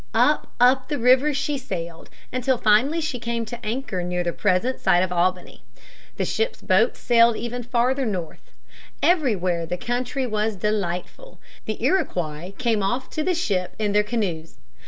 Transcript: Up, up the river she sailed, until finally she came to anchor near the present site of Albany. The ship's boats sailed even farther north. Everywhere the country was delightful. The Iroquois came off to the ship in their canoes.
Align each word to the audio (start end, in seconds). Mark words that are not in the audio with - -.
Up, 0.15 0.51
up 0.59 0.89
the 0.89 0.97
river 0.97 1.31
she 1.31 1.59
sailed, 1.59 2.09
until 2.33 2.57
finally 2.57 3.01
she 3.01 3.19
came 3.19 3.45
to 3.45 3.63
anchor 3.63 4.01
near 4.01 4.23
the 4.23 4.33
present 4.33 4.79
site 4.79 5.03
of 5.03 5.11
Albany. 5.11 5.61
The 6.17 6.25
ship's 6.25 6.59
boats 6.59 6.99
sailed 6.99 7.35
even 7.37 7.61
farther 7.61 8.03
north. 8.07 8.49
Everywhere 9.03 9.67
the 9.67 9.77
country 9.77 10.25
was 10.25 10.55
delightful. 10.55 11.39
The 11.65 11.79
Iroquois 11.83 12.53
came 12.57 12.81
off 12.81 13.11
to 13.11 13.21
the 13.23 13.35
ship 13.35 13.75
in 13.77 13.91
their 13.91 14.01
canoes. 14.01 14.57